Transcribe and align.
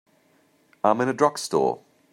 I'm 0.83 0.99
in 1.01 1.09
a 1.09 1.13
drugstore. 1.13 1.83